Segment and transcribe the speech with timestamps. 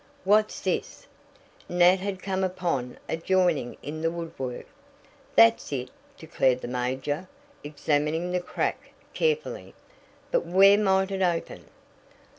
[0.23, 1.05] "What's this?"
[1.69, 4.65] Nat had come upon a joining in the woodwork.
[5.35, 7.29] "That's it!" declared the major,
[7.63, 9.75] examining the crack carefully.
[10.31, 11.65] "But where might it open?"